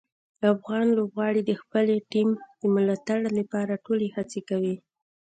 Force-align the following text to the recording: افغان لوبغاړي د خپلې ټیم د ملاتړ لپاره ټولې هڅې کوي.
افغان 0.53 0.85
لوبغاړي 0.97 1.41
د 1.45 1.51
خپلې 1.61 1.95
ټیم 2.11 2.29
د 2.59 2.61
ملاتړ 2.75 3.19
لپاره 3.39 3.81
ټولې 3.85 4.07
هڅې 4.15 4.41
کوي. 4.49 4.75